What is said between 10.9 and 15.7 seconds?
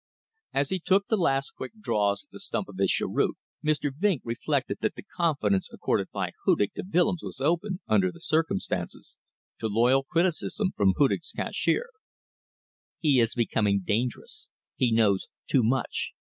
Hudig's cashier. "He is becoming dangerous; he knows too